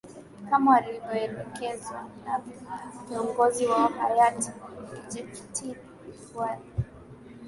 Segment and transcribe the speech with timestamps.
[0.49, 2.41] kama walivyoelekezwa na
[3.07, 4.51] kiongozi wao hayati
[5.09, 5.75] Kinjekitile
[6.31, 6.61] Ngwale